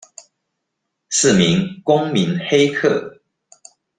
[1.11, 3.21] 四名公民黑客